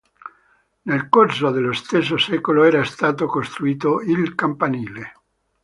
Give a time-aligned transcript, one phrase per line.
[0.85, 5.13] Nel corso dello stesso secolo era stato costruito il campanile.